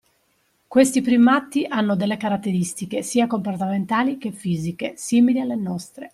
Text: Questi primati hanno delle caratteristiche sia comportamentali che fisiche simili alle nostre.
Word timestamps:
Questi 0.67 0.99
primati 1.01 1.63
hanno 1.69 1.95
delle 1.95 2.17
caratteristiche 2.17 3.03
sia 3.03 3.27
comportamentali 3.27 4.17
che 4.17 4.31
fisiche 4.31 4.93
simili 4.97 5.39
alle 5.39 5.53
nostre. 5.53 6.09